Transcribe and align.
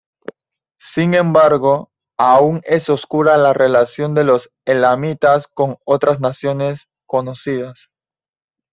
Sin 0.79 1.13
embargo, 1.13 1.91
aun 2.17 2.61
es 2.63 2.89
oscura 2.89 3.37
la 3.37 3.53
relación 3.53 4.15
de 4.15 4.23
los 4.23 4.49
elamitas 4.65 5.45
con 5.45 5.77
otras 5.85 6.19
naciones 6.19 6.87
conocidas. 7.05 7.91